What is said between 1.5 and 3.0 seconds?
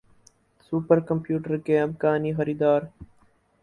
کے امکانی خریدار